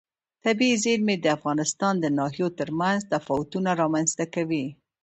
طبیعي 0.43 0.75
زیرمې 0.83 1.15
د 1.19 1.25
افغانستان 1.37 1.93
د 1.99 2.05
ناحیو 2.17 2.47
ترمنځ 2.59 2.99
تفاوتونه 3.13 3.69
رامنځ 3.81 4.09
ته 4.17 4.25
کوي. 4.35 4.65